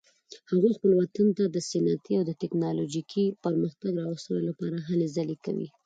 هغوی 0.49 0.71
خپل 0.77 0.91
وطن 1.01 1.27
ته 1.37 1.43
د 1.49 1.57
صنعتي 1.69 2.13
او 2.17 2.23
تکنالوژیکي 2.43 3.25
پرمختګ 3.45 3.91
راوستلو 4.01 4.39
لپاره 4.49 4.77
هلې 4.87 5.07
ځلې 5.15 5.37
کوي 5.45 5.67